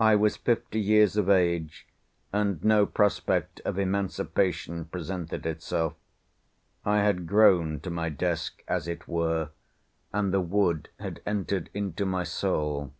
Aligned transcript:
I 0.00 0.16
was 0.16 0.38
fifty 0.38 0.80
years 0.80 1.18
of 1.18 1.28
age, 1.28 1.86
and 2.32 2.64
no 2.64 2.86
prospect 2.86 3.60
of 3.66 3.78
emancipation 3.78 4.86
presented 4.86 5.44
itself. 5.44 5.94
I 6.86 7.00
had 7.02 7.26
grown 7.26 7.78
to 7.80 7.90
my 7.90 8.08
desk, 8.08 8.62
as 8.66 8.88
it 8.88 9.06
were; 9.06 9.50
and 10.10 10.32
the 10.32 10.40
wood 10.40 10.88
had 11.00 11.20
entered 11.26 11.68
into 11.74 12.06
my 12.06 12.24
soul. 12.24 12.94